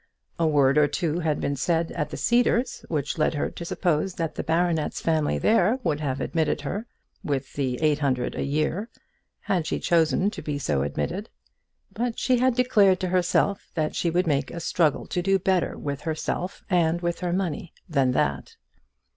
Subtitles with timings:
[0.39, 4.15] A word or two had been said at the Cedars which led her to suppose
[4.15, 6.87] that the baronet's family there would have admitted her,
[7.23, 8.89] with her eight hundred a year,
[9.41, 11.29] had she chosen to be so admitted.
[11.93, 15.77] But she had declared to herself that she would make a struggle to do better
[15.77, 18.55] with herself and with her money than that.